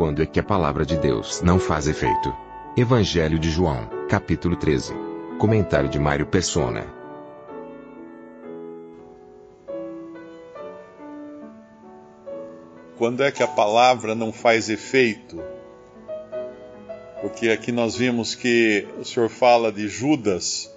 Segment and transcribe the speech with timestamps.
[0.00, 2.34] Quando é que a palavra de Deus não faz efeito?
[2.74, 4.94] Evangelho de João, capítulo 13.
[5.38, 6.86] Comentário de Mário Persona.
[12.96, 15.38] Quando é que a palavra não faz efeito?
[17.20, 20.74] Porque aqui nós vimos que o Senhor fala de Judas.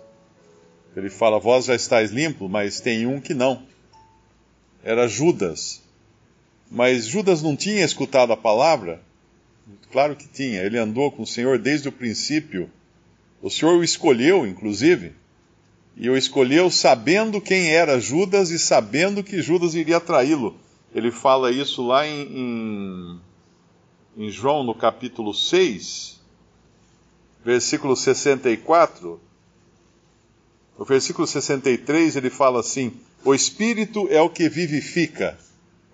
[0.98, 3.63] Ele fala: Vós já estáis limpo, mas tem um que não.
[4.84, 5.82] Era Judas.
[6.70, 9.01] Mas Judas não tinha escutado a palavra?
[9.92, 10.62] Claro que tinha.
[10.62, 12.70] Ele andou com o Senhor desde o princípio.
[13.42, 15.14] O Senhor o escolheu, inclusive.
[15.96, 20.58] E o escolheu sabendo quem era Judas e sabendo que Judas iria traí-lo.
[20.94, 23.20] Ele fala isso lá em, em,
[24.26, 26.20] em João, no capítulo 6,
[27.44, 29.20] versículo 64.
[30.78, 35.38] No versículo 63 ele fala assim: O espírito é o que vivifica,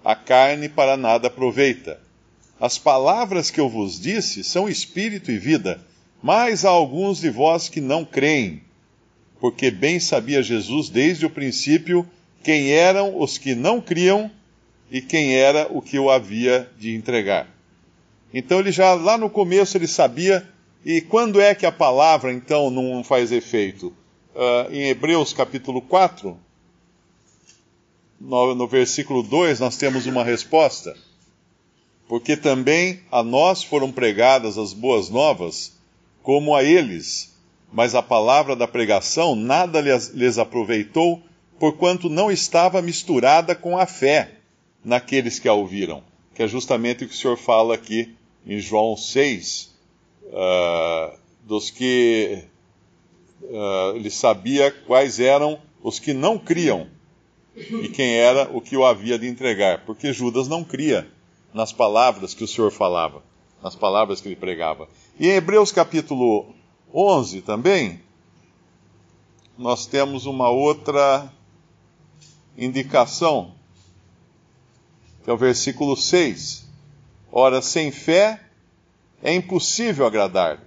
[0.04, 2.02] a carne para nada aproveita.
[2.60, 5.80] As palavras que eu vos disse são espírito e vida,
[6.22, 8.62] mas há alguns de vós que não creem,
[9.40, 12.06] porque bem sabia Jesus desde o princípio
[12.44, 14.30] quem eram os que não criam
[14.92, 17.48] e quem era o que o havia de entregar.
[18.34, 20.48] Então ele já lá no começo ele sabia.
[20.84, 23.94] E quando é que a palavra então não faz efeito?
[24.34, 26.38] Uh, em Hebreus capítulo 4,
[28.20, 30.96] no, no versículo 2, nós temos uma resposta.
[32.10, 35.78] Porque também a nós foram pregadas as boas novas,
[36.24, 37.38] como a eles,
[37.72, 41.22] mas a palavra da pregação nada lhes, aproveitou,
[41.60, 44.32] porquanto não estava misturada com a fé
[44.84, 46.02] naqueles que a ouviram,
[46.34, 48.12] que é justamente o que o Senhor fala aqui
[48.44, 49.76] em João 6,
[50.26, 52.44] uh, dos que
[53.44, 56.88] uh, ele sabia quais eram os que não criam
[57.56, 61.08] e quem era o que o havia de entregar, porque Judas não cria
[61.54, 63.24] nas palavras que o Senhor falava,
[63.62, 64.88] nas palavras que ele pregava.
[65.20, 66.54] E em Hebreus capítulo
[66.94, 68.02] 11 também,
[69.58, 71.32] nós temos uma outra
[72.58, 73.54] indicação
[75.24, 76.68] que é o versículo 6.
[77.32, 78.42] Ora, sem fé
[79.22, 80.60] é impossível agradar,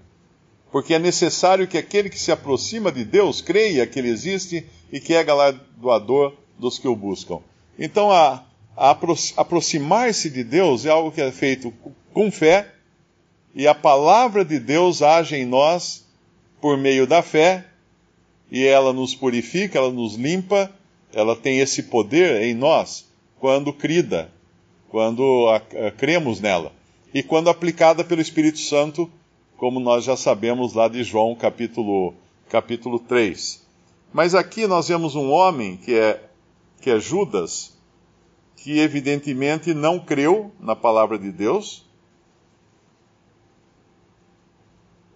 [0.71, 5.01] porque é necessário que aquele que se aproxima de Deus creia que Ele existe e
[5.01, 7.41] que é galardoador dos que o buscam.
[7.79, 8.45] Então, a,
[8.77, 11.73] aproximar-se de Deus é algo que é feito
[12.13, 12.73] com fé,
[13.55, 16.07] e a palavra de Deus age em nós
[16.61, 17.67] por meio da fé,
[18.51, 20.71] e ela nos purifica, ela nos limpa,
[21.13, 23.07] ela tem esse poder em nós
[23.39, 24.31] quando crida,
[24.89, 26.73] quando a, a, cremos nela.
[27.13, 29.11] E quando aplicada pelo Espírito Santo,
[29.57, 32.15] como nós já sabemos lá de João capítulo,
[32.49, 33.63] capítulo 3.
[34.13, 36.23] Mas aqui nós vemos um homem que é,
[36.81, 37.73] que é Judas,
[38.63, 41.85] que evidentemente não creu na palavra de Deus.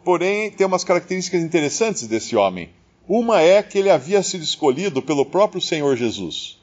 [0.05, 2.71] Porém, tem umas características interessantes desse homem.
[3.09, 6.59] Uma é que ele havia sido escolhido pelo próprio Senhor Jesus.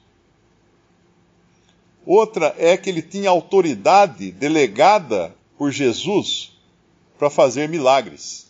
[2.06, 6.52] Outra é que ele tinha autoridade delegada por Jesus
[7.18, 8.46] para fazer milagres,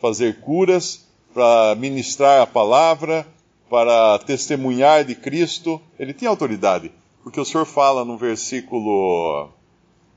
[0.00, 3.26] fazer curas, para ministrar a palavra,
[3.68, 5.78] para testemunhar de Cristo.
[5.98, 6.90] Ele tinha autoridade,
[7.28, 9.50] porque o Senhor fala no versículo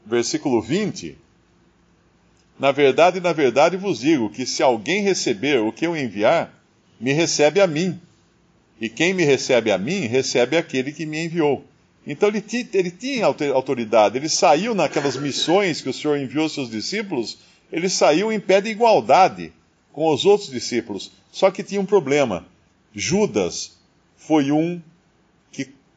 [0.06, 1.18] versículo 20:
[2.58, 6.58] Na verdade, na verdade vos digo que se alguém receber o que eu enviar,
[6.98, 8.00] me recebe a mim.
[8.80, 11.66] E quem me recebe a mim, recebe aquele que me enviou.
[12.08, 12.42] Então ele,
[12.74, 17.40] ele tinha autoridade, ele saiu naquelas missões que o Senhor enviou aos seus discípulos,
[17.74, 19.52] ele saiu em pé de igualdade
[19.92, 21.12] com os outros discípulos.
[21.30, 22.46] Só que tinha um problema.
[22.96, 23.78] Judas
[24.16, 24.82] foi um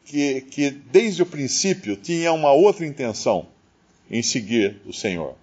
[0.05, 3.47] que, que, desde o princípio tinha uma outra intenção
[4.09, 5.35] em seguir o Senhor.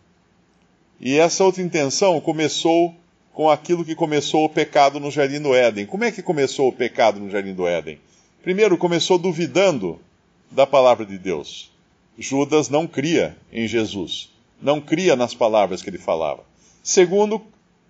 [1.01, 2.95] E essa outra intenção começou
[3.33, 5.87] com aquilo que começou o pecado no Jardim do Éden.
[5.87, 7.99] Como é que começou o pecado no Jardim do Éden?
[8.43, 10.01] Primeiro, começou duvidando
[10.51, 11.73] da palavra de Deus.
[12.17, 14.31] Judas não cria em Jesus,
[14.61, 16.45] não cria nas palavras que ele falava.
[16.83, 17.43] Segundo,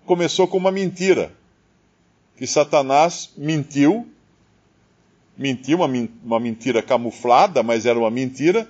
[0.05, 1.31] começou com uma mentira,
[2.37, 4.07] que Satanás mentiu
[5.37, 8.67] mentiu, uma, uma mentira camuflada, mas era uma mentira,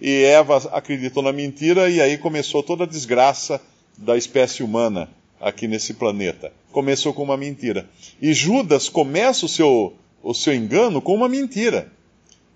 [0.00, 3.60] e Eva acreditou na mentira, e aí começou toda a desgraça
[3.96, 5.08] da espécie humana
[5.40, 6.52] aqui nesse planeta.
[6.70, 7.88] Começou com uma mentira.
[8.20, 11.90] E Judas começa o seu, o seu engano com uma mentira.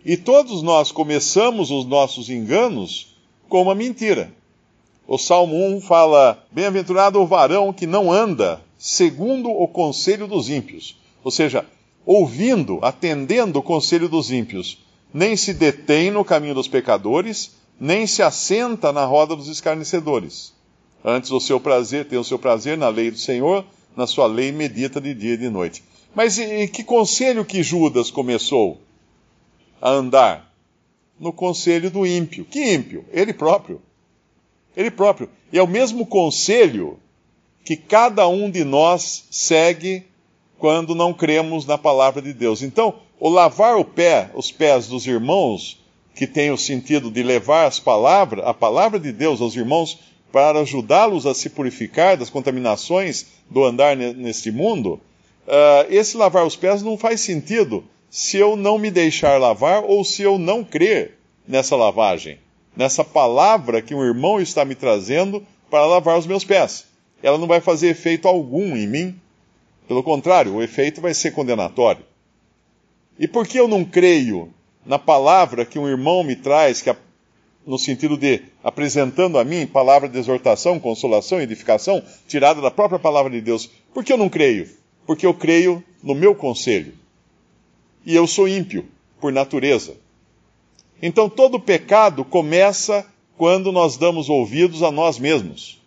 [0.05, 3.15] E todos nós começamos os nossos enganos
[3.49, 4.33] com uma mentira.
[5.07, 10.97] O Salmo 1 fala: Bem-aventurado o varão que não anda segundo o conselho dos ímpios.
[11.23, 11.67] Ou seja,
[12.05, 14.79] ouvindo, atendendo o conselho dos ímpios,
[15.13, 20.53] nem se detém no caminho dos pecadores, nem se assenta na roda dos escarnecedores.
[21.05, 23.65] Antes o seu prazer, tem o seu prazer na lei do Senhor,
[23.97, 25.83] na sua lei medita de dia e de noite.
[26.15, 28.81] Mas e, que conselho que Judas começou
[29.81, 30.51] a andar?
[31.19, 32.45] No conselho do ímpio.
[32.45, 33.05] Que ímpio?
[33.13, 33.81] Ele próprio.
[34.77, 35.29] Ele próprio.
[35.53, 36.99] E é o mesmo conselho
[37.65, 40.07] que cada um de nós segue
[40.61, 42.63] quando não cremos na palavra de Deus.
[42.63, 45.81] Então, o lavar o pé, os pés dos irmãos,
[46.15, 49.99] que tem o sentido de levar as palavras, a palavra de Deus aos irmãos
[50.31, 55.01] para ajudá-los a se purificar das contaminações do andar neste mundo,
[55.47, 60.05] uh, esse lavar os pés não faz sentido se eu não me deixar lavar ou
[60.05, 61.19] se eu não crer
[61.49, 62.39] nessa lavagem,
[62.77, 66.85] nessa palavra que um irmão está me trazendo para lavar os meus pés.
[67.23, 69.21] Ela não vai fazer efeito algum em mim.
[69.91, 72.05] Pelo contrário, o efeito vai ser condenatório.
[73.19, 74.55] E por que eu não creio
[74.87, 76.97] na palavra que um irmão me traz, que a
[77.67, 83.33] no sentido de apresentando a mim palavra de exortação, consolação, edificação, tirada da própria palavra
[83.33, 83.69] de Deus.
[83.93, 84.71] Por que eu não creio?
[85.05, 86.95] Porque eu creio no meu conselho.
[88.07, 88.87] E eu sou ímpio,
[89.21, 89.97] por natureza.
[91.03, 93.05] Então todo pecado começa
[93.37, 95.81] quando nós damos ouvidos a nós mesmos.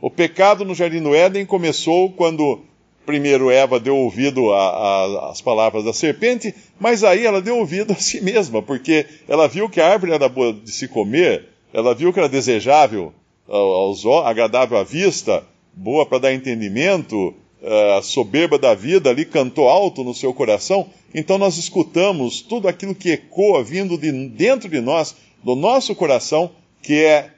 [0.00, 2.62] O pecado no Jardim do Éden começou quando
[3.08, 8.20] primeiro Eva deu ouvido às palavras da serpente, mas aí ela deu ouvido a si
[8.20, 12.18] mesma, porque ela viu que a árvore era boa de se comer, ela viu que
[12.18, 13.14] era desejável,
[13.48, 17.32] aos, agradável à vista, boa para dar entendimento,
[17.96, 22.94] a soberba da vida ali cantou alto no seu coração, então nós escutamos tudo aquilo
[22.94, 26.50] que ecoa vindo de dentro de nós, do nosso coração,
[26.82, 27.30] que é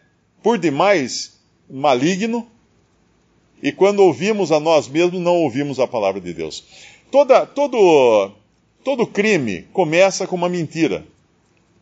[0.42, 1.38] por demais
[1.70, 2.44] maligno,
[3.62, 6.64] e quando ouvimos a nós mesmos, não ouvimos a palavra de Deus.
[7.10, 8.30] Toda, todo,
[8.82, 11.04] todo crime começa com uma mentira.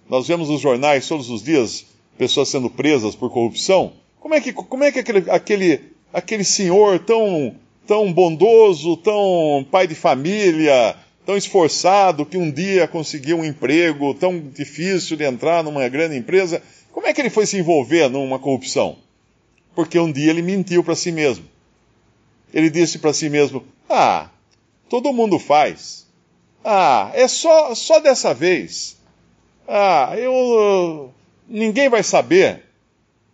[0.08, 1.86] Nós vemos nos jornais todos os dias
[2.16, 3.92] pessoas sendo presas por corrupção.
[4.18, 5.80] Como é que, como é que aquele, aquele,
[6.12, 7.54] aquele senhor tão,
[7.86, 14.40] tão bondoso, tão pai de família, tão esforçado, que um dia conseguiu um emprego tão
[14.40, 16.60] difícil de entrar numa grande empresa,
[16.90, 18.96] como é que ele foi se envolver numa corrupção?
[19.74, 21.44] Porque um dia ele mentiu para si mesmo.
[22.52, 24.28] Ele disse para si mesmo: Ah,
[24.88, 26.06] todo mundo faz.
[26.64, 28.96] Ah, é só, só dessa vez.
[29.66, 31.12] Ah, eu.
[31.48, 32.64] Ninguém vai saber.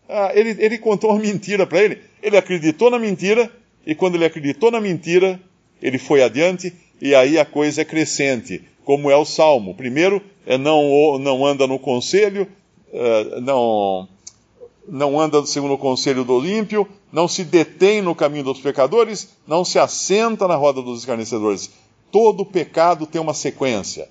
[0.09, 2.03] Ah, ele, ele contou uma mentira para ele.
[2.23, 3.51] Ele acreditou na mentira,
[3.87, 5.41] e quando ele acreditou na mentira,
[5.83, 9.75] ele foi adiante, e aí a coisa é crescente, como é o salmo.
[9.75, 12.49] Primeiro, é não, não anda no conselho,
[12.93, 14.09] uh, não,
[14.89, 19.65] não anda segundo o conselho do ímpio, não se detém no caminho dos pecadores, não
[19.65, 21.71] se assenta na roda dos escarnecedores.
[22.11, 24.09] Todo pecado tem uma sequência.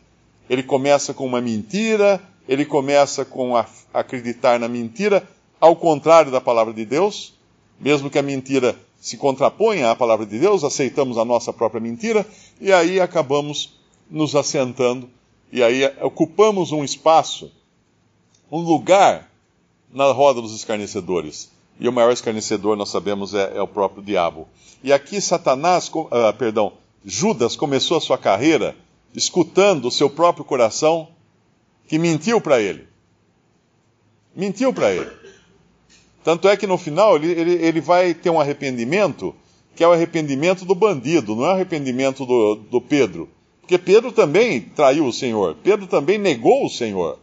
[0.50, 5.28] Ele começa com uma mentira, ele começa com a, acreditar na mentira,
[5.60, 7.34] ao contrário da palavra de Deus,
[7.80, 12.26] mesmo que a mentira se contraponha à palavra de Deus, aceitamos a nossa própria mentira,
[12.60, 13.78] e aí acabamos
[14.10, 15.10] nos assentando,
[15.52, 17.52] e aí ocupamos um espaço,
[18.52, 19.30] um lugar
[19.94, 21.52] na roda dos escarnecedores.
[21.80, 24.48] E o maior escarnecedor, nós sabemos, é, é o próprio diabo.
[24.84, 26.74] E aqui Satanás, uh, perdão,
[27.06, 28.76] Judas começou a sua carreira
[29.16, 31.08] escutando o seu próprio coração
[31.88, 32.88] que mentiu para ele.
[34.36, 35.12] Mentiu para ele.
[36.24, 39.36] Tanto é que no final ele, ele, ele, vai ter um arrependimento
[39.76, 43.28] que é o arrependimento do bandido, não é o arrependimento do, do Pedro.
[43.62, 47.20] Porque Pedro também traiu o Senhor, Pedro também negou o Senhor.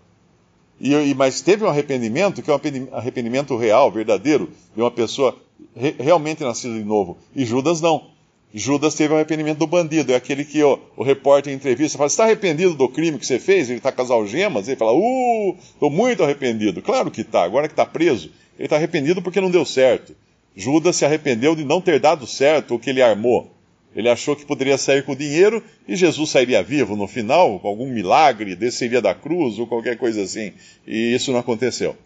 [0.80, 2.60] E, mas teve um arrependimento, que é um
[2.92, 5.36] arrependimento real, verdadeiro, de uma pessoa
[5.76, 7.18] re, realmente nascida de novo.
[7.36, 8.08] E Judas não.
[8.52, 10.12] Judas teve um arrependimento do bandido.
[10.12, 13.38] É aquele que ó, o repórter em entrevista fala: está arrependido do crime que você
[13.38, 13.68] fez?
[13.68, 14.66] Ele está com as algemas?
[14.66, 16.80] Ele fala: Uh, estou muito arrependido.
[16.80, 18.30] Claro que está, agora que está preso.
[18.58, 20.16] Ele está arrependido porque não deu certo.
[20.56, 23.50] Judas se arrependeu de não ter dado certo o que ele armou.
[23.94, 27.68] Ele achou que poderia sair com o dinheiro e Jesus sairia vivo no final, com
[27.68, 30.52] algum milagre, desceria da cruz ou qualquer coisa assim.
[30.86, 31.96] E isso não aconteceu.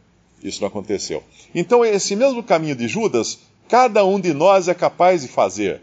[0.42, 1.22] Isso não aconteceu.
[1.54, 3.38] Então, esse mesmo caminho de Judas,
[3.68, 5.82] cada um de nós é capaz de fazer.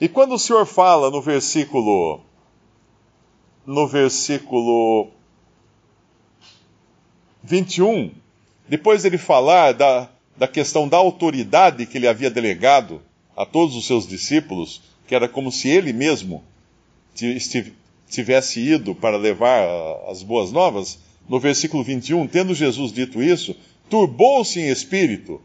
[0.00, 2.20] E quando o Senhor fala no versículo
[3.66, 5.10] no versículo
[7.42, 8.12] 21,
[8.66, 13.02] depois ele falar da, da questão da autoridade que ele havia delegado
[13.36, 16.44] a todos os seus discípulos, que era como se ele mesmo
[18.08, 19.66] tivesse ido para levar
[20.06, 23.56] as boas novas, no versículo 21, tendo Jesus dito isso,
[23.88, 25.40] turbou-se em espírito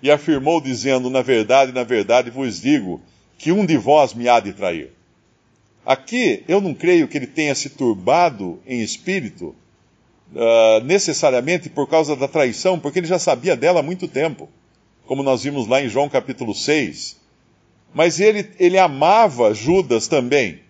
[0.00, 3.00] e afirmou, dizendo: Na verdade, na verdade vos digo
[3.36, 4.92] que um de vós me há de trair.
[5.84, 9.54] Aqui, eu não creio que ele tenha se turbado em espírito,
[10.32, 14.48] uh, necessariamente por causa da traição, porque ele já sabia dela há muito tempo,
[15.06, 17.16] como nós vimos lá em João capítulo 6.
[17.94, 20.60] Mas ele, ele amava Judas também.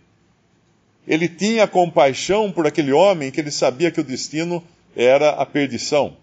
[1.06, 4.62] Ele tinha compaixão por aquele homem que ele sabia que o destino
[4.94, 6.16] era a perdição.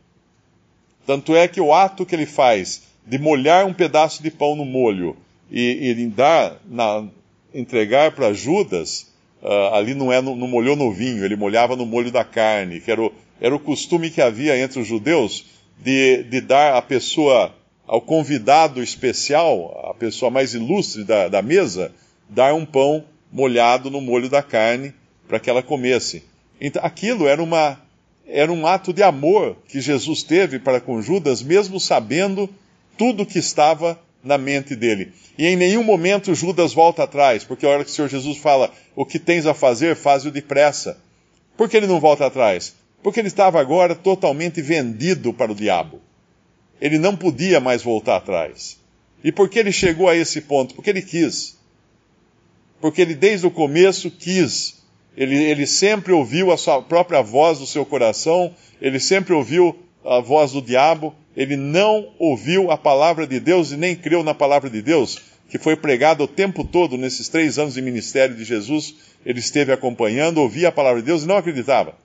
[1.05, 4.65] Tanto é que o ato que ele faz de molhar um pedaço de pão no
[4.65, 5.15] molho
[5.51, 7.07] e, e dar, na,
[7.53, 9.11] entregar para Judas,
[9.41, 12.79] uh, ali não, é, não, não molhou no vinho, ele molhava no molho da carne,
[12.79, 15.45] que era o, era o costume que havia entre os judeus
[15.77, 17.53] de, de dar à pessoa,
[17.87, 21.91] ao convidado especial, a pessoa mais ilustre da, da mesa,
[22.29, 24.93] dar um pão molhado no molho da carne
[25.27, 26.23] para que ela comesse.
[26.59, 27.79] Então, aquilo era uma,
[28.27, 32.49] era um ato de amor que Jesus teve para com Judas, mesmo sabendo
[32.97, 35.13] tudo que estava na mente dele.
[35.37, 38.71] E em nenhum momento Judas volta atrás, porque a hora que o Senhor Jesus fala,
[38.95, 40.97] o que tens a fazer, faz-o depressa.
[41.55, 42.75] Por que ele não volta atrás?
[43.03, 46.01] Porque ele estava agora totalmente vendido para o diabo.
[46.79, 48.79] Ele não podia mais voltar atrás.
[49.23, 50.75] E por que ele chegou a esse ponto?
[50.75, 51.57] Porque ele quis.
[52.79, 54.75] Porque ele desde o começo quis
[55.17, 60.19] ele, ele sempre ouviu a sua própria voz do seu coração, ele sempre ouviu a
[60.19, 64.69] voz do diabo, ele não ouviu a palavra de Deus e nem creu na palavra
[64.69, 68.95] de Deus, que foi pregada o tempo todo nesses três anos de ministério de Jesus.
[69.25, 71.95] Ele esteve acompanhando, ouvia a palavra de Deus e não acreditava.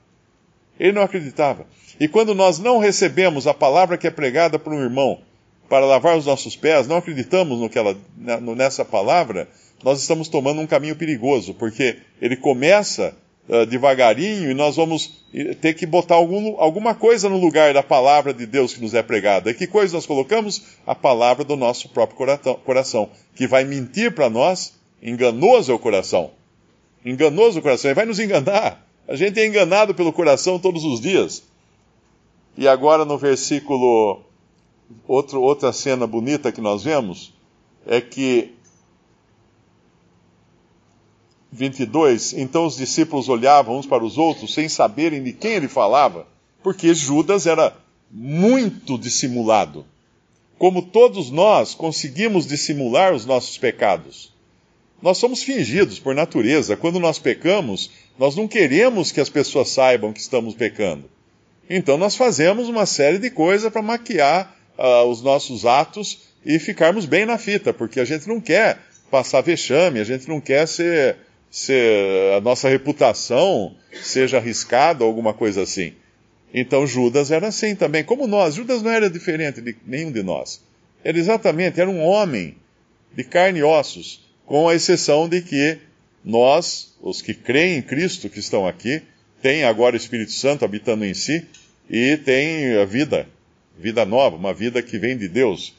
[0.80, 1.66] Ele não acreditava.
[2.00, 5.20] E quando nós não recebemos a palavra que é pregada por um irmão
[5.68, 7.94] para lavar os nossos pés, não acreditamos no que ela,
[8.56, 9.46] nessa palavra,
[9.84, 13.14] nós estamos tomando um caminho perigoso, porque ele começa
[13.46, 15.22] uh, devagarinho e nós vamos
[15.60, 19.02] ter que botar algum, alguma coisa no lugar da palavra de Deus que nos é
[19.02, 19.50] pregada.
[19.50, 20.62] E que coisa nós colocamos?
[20.87, 26.30] A palavra do nosso próprio coração, que vai mentir para nós, enganoso é o coração.
[27.04, 28.89] Enganoso o coração, ele vai nos enganar.
[29.11, 31.43] A gente é enganado pelo coração todos os dias.
[32.57, 34.23] E agora no versículo,
[35.05, 37.35] outro, outra cena bonita que nós vemos,
[37.85, 38.55] é que
[41.50, 46.25] 22, então os discípulos olhavam uns para os outros sem saberem de quem ele falava,
[46.62, 47.76] porque Judas era
[48.09, 49.85] muito dissimulado.
[50.57, 54.33] Como todos nós conseguimos dissimular os nossos pecados.
[55.02, 56.76] Nós somos fingidos por natureza.
[56.76, 61.11] Quando nós pecamos, nós não queremos que as pessoas saibam que estamos pecando.
[61.69, 67.07] Então nós fazemos uma série de coisas para maquiar uh, os nossos atos e ficarmos
[67.07, 68.78] bem na fita, porque a gente não quer
[69.11, 71.16] passar vexame, a gente não quer ser
[71.50, 71.73] se
[72.37, 75.95] a nossa reputação seja arriscada ou alguma coisa assim.
[76.52, 78.54] Então Judas era assim também, como nós.
[78.54, 80.61] Judas não era diferente de nenhum de nós.
[81.02, 82.57] Era exatamente, era um homem
[83.14, 85.78] de carne e ossos, com a exceção de que
[86.25, 89.00] nós, os que creem em Cristo que estão aqui,
[89.40, 91.47] têm agora o Espírito Santo habitando em si
[91.88, 93.28] e têm a vida,
[93.78, 95.73] vida nova, uma vida que vem de Deus.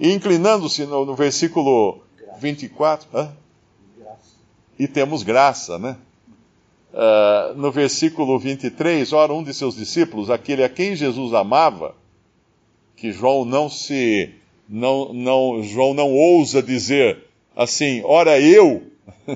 [0.00, 2.02] E inclinando-se no, no versículo
[2.40, 3.08] 24.
[3.14, 3.32] Hã?
[4.76, 5.96] e temos graça, né?
[6.92, 11.94] Uh, no versículo 23, ora, um de seus discípulos, aquele a quem Jesus amava,
[12.96, 14.34] que João não se,
[14.68, 17.27] não, não, João não ousa dizer
[17.58, 18.84] assim, ora eu,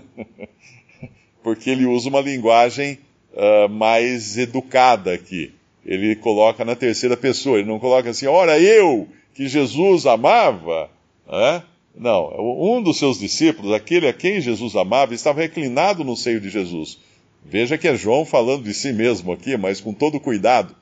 [1.43, 3.01] porque ele usa uma linguagem
[3.33, 5.53] uh, mais educada aqui.
[5.85, 10.89] Ele coloca na terceira pessoa, ele não coloca assim, ora eu, que Jesus amava,
[11.29, 11.65] né?
[11.95, 16.49] Não, um dos seus discípulos, aquele a quem Jesus amava, estava reclinado no seio de
[16.49, 16.99] Jesus.
[17.45, 20.75] Veja que é João falando de si mesmo aqui, mas com todo cuidado.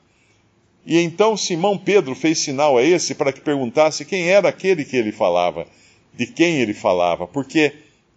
[0.85, 4.95] E então Simão Pedro fez sinal a esse para que perguntasse quem era aquele que
[4.95, 5.67] ele falava,
[6.13, 7.73] de quem ele falava, porque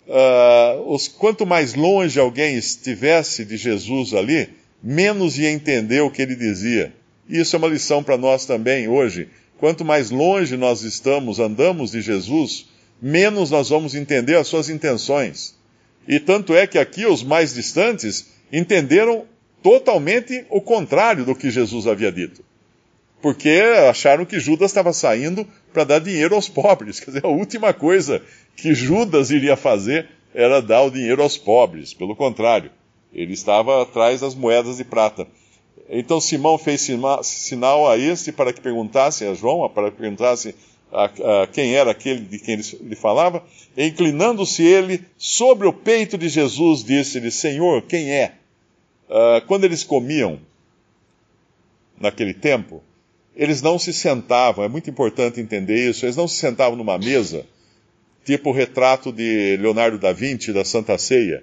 [0.06, 4.50] uh, os, quanto mais longe alguém estivesse de Jesus ali,
[4.82, 6.92] menos ia entender o que ele dizia.
[7.28, 9.28] Isso é uma lição para nós também hoje.
[9.58, 12.66] Quanto mais longe nós estamos, andamos de Jesus,
[13.00, 15.54] menos nós vamos entender as suas intenções.
[16.06, 19.24] E tanto é que aqui os mais distantes entenderam
[19.62, 22.44] totalmente o contrário do que Jesus havia dito.
[23.24, 23.48] Porque
[23.88, 27.00] acharam que Judas estava saindo para dar dinheiro aos pobres.
[27.00, 28.20] Quer dizer, a última coisa
[28.54, 31.94] que Judas iria fazer era dar o dinheiro aos pobres.
[31.94, 32.70] Pelo contrário,
[33.14, 35.26] Ele estava atrás das moedas de prata.
[35.88, 36.86] Então Simão fez
[37.22, 40.54] sinal a este para que perguntasse a João, para que perguntasse
[40.92, 43.42] a, a quem era aquele de quem ele, falava.
[43.74, 48.34] Inclinando-se ele sobre o peito de Jesus, disse-lhe: Senhor, quem é?
[49.08, 50.38] Uh, quando eles comiam,
[51.98, 52.82] naquele tempo,
[53.36, 57.44] eles não se sentavam, é muito importante entender isso, eles não se sentavam numa mesa,
[58.24, 61.42] tipo o retrato de Leonardo da Vinci da Santa Ceia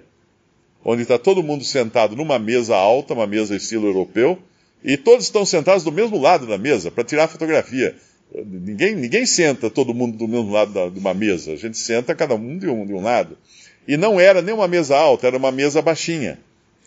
[0.84, 4.38] onde está todo mundo sentado numa mesa alta, uma mesa estilo europeu,
[4.84, 7.94] e todos estão sentados do mesmo lado da mesa para tirar fotografia.
[8.34, 11.52] Ninguém, ninguém senta todo mundo do mesmo lado da, de uma mesa.
[11.52, 13.38] A gente senta cada um de, um de um lado.
[13.86, 16.38] E não era nem uma mesa alta, era uma mesa baixinha,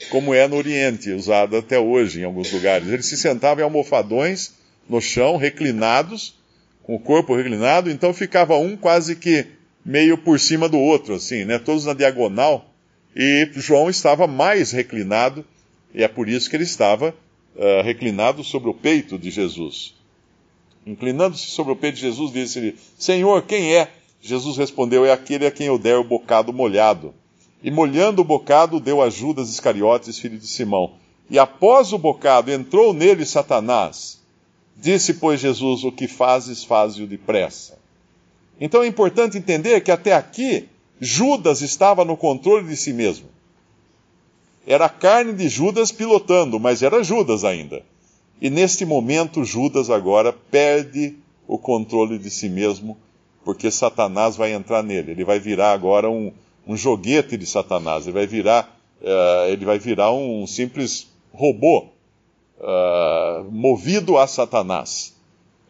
[0.09, 2.87] como é no Oriente, usada até hoje em alguns lugares.
[2.87, 4.53] Eles se sentavam em almofadões
[4.87, 6.35] no chão, reclinados,
[6.83, 9.47] com o corpo reclinado, então ficava um quase que
[9.83, 11.57] meio por cima do outro, assim, né?
[11.59, 12.71] Todos na diagonal
[13.15, 15.45] e João estava mais reclinado,
[15.93, 17.15] e é por isso que ele estava
[17.55, 19.95] uh, reclinado sobre o peito de Jesus.
[20.85, 23.89] Inclinando-se sobre o peito de Jesus, disse-lhe: Senhor, quem é?
[24.21, 27.13] Jesus respondeu: É aquele a quem eu der o bocado molhado.
[27.63, 30.95] E molhando o bocado, deu a Judas Iscariotes, filho de Simão.
[31.29, 34.21] E após o bocado, entrou nele Satanás.
[34.75, 37.77] Disse, pois, Jesus: O que fazes, faze-o depressa.
[38.59, 40.67] Então é importante entender que até aqui
[40.99, 43.27] Judas estava no controle de si mesmo.
[44.65, 47.83] Era a carne de Judas pilotando, mas era Judas ainda.
[48.41, 51.15] E neste momento, Judas agora perde
[51.47, 52.97] o controle de si mesmo,
[53.43, 55.11] porque Satanás vai entrar nele.
[55.11, 56.31] Ele vai virar agora um,
[56.65, 58.05] um joguete de Satanás.
[58.05, 61.94] Ele vai virar, uh, ele vai virar um simples robô
[62.59, 65.15] uh, movido a Satanás.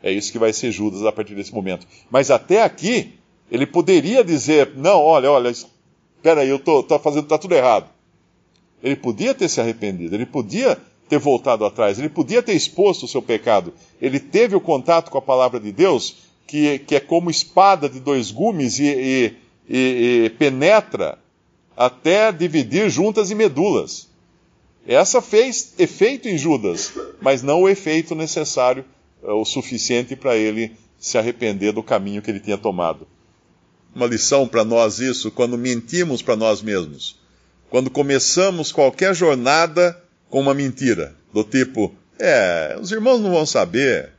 [0.02, 1.88] É isso que vai ser Judas a partir desse momento.
[2.12, 3.14] Mas até aqui,
[3.52, 7.90] ele poderia dizer: Não, olha, olha, espera aí, eu tô, tô fazendo, tá tudo errado.
[8.84, 10.78] Ele podia ter se arrependido, ele podia
[11.10, 13.74] ter voltado atrás, ele podia ter exposto o seu pecado.
[14.02, 18.00] Ele teve o contato com a palavra de Deus, que, que é como espada de
[18.00, 19.34] dois gumes e, e,
[19.68, 21.18] e, e penetra
[21.76, 24.08] até dividir juntas e medulas.
[24.88, 28.86] Essa fez efeito em Judas, mas não o efeito necessário,
[29.24, 33.08] eh, o suficiente para ele se arrepender do caminho que ele tinha tomado.
[33.96, 37.18] Uma lição para nós isso quando mentimos para nós mesmos.
[37.70, 44.12] Quando começamos qualquer jornada com uma mentira, do tipo, é, os irmãos não vão saber,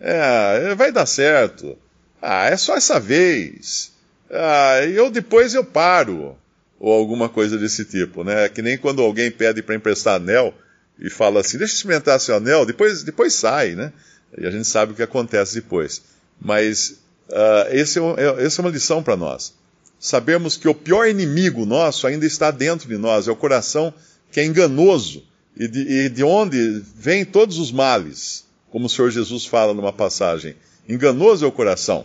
[0.00, 1.76] é, vai dar certo,
[2.20, 3.92] ah, é só essa vez,
[4.30, 6.36] ah, eu depois eu paro,
[6.80, 8.48] ou alguma coisa desse tipo, né?
[8.48, 10.52] Que nem quando alguém pede para emprestar anel
[10.98, 13.92] e fala assim, deixa eu experimentar seu anel, depois, depois sai, né?
[14.36, 16.02] E a gente sabe o que acontece depois.
[16.40, 16.98] Mas
[17.30, 19.54] Uh, esse é, é, essa é uma lição para nós.
[19.98, 23.94] Sabemos que o pior inimigo nosso ainda está dentro de nós, é o coração
[24.32, 25.22] que é enganoso
[25.56, 29.92] e de, e de onde vêm todos os males, como o Senhor Jesus fala numa
[29.92, 30.56] passagem.
[30.88, 32.04] Enganoso é o coração.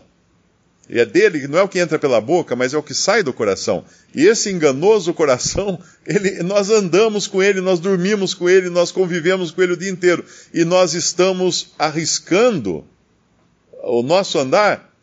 [0.88, 3.24] E é dele, não é o que entra pela boca, mas é o que sai
[3.24, 3.84] do coração.
[4.14, 9.50] E esse enganoso coração, ele, nós andamos com ele, nós dormimos com ele, nós convivemos
[9.50, 10.24] com ele o dia inteiro.
[10.54, 12.86] E nós estamos arriscando
[13.84, 14.94] o nosso andar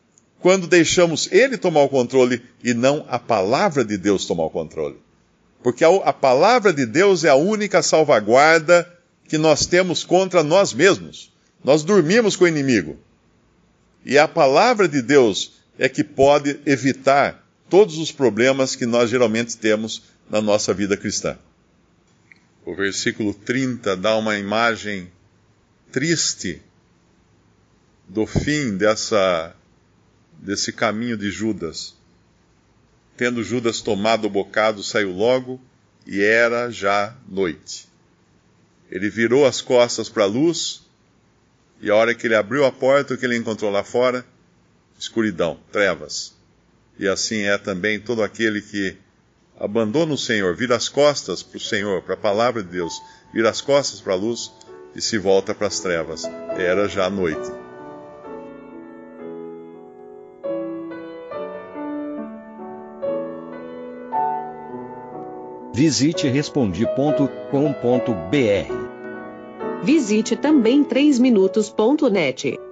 [0.40, 4.96] quando deixamos ele tomar o controle e não a palavra de Deus tomar o controle.
[5.62, 8.88] Porque a, a palavra de Deus é a única salvaguarda
[9.28, 11.32] que nós temos contra nós mesmos.
[11.64, 12.98] Nós dormimos com o inimigo.
[14.04, 19.56] E a palavra de Deus é que pode evitar todos os problemas que nós geralmente
[19.56, 21.38] temos na nossa vida cristã.
[22.64, 25.10] O versículo 30 dá uma imagem
[25.90, 26.62] triste
[28.08, 29.54] do fim dessa
[30.32, 31.94] desse caminho de Judas.
[33.16, 35.60] Tendo Judas tomado o bocado, saiu logo
[36.06, 37.88] e era já noite.
[38.90, 40.82] Ele virou as costas para a luz
[41.80, 44.26] e a hora que ele abriu a porta, o que ele encontrou lá fora?
[45.02, 46.32] Escuridão, trevas.
[46.96, 48.96] E assim é também todo aquele que
[49.58, 53.02] abandona o Senhor, vira as costas para o Senhor, para a palavra de Deus,
[53.34, 54.52] vira as costas para a luz
[54.94, 56.22] e se volta para as trevas.
[56.56, 57.50] Era já noite.
[65.74, 67.32] Visite respondi.com.br.
[69.82, 72.71] Visite também 3minutos.net.